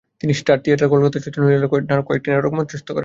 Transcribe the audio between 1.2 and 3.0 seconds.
চৈতন্যলীলা নাটকটি মঞ্চস্থ করেন।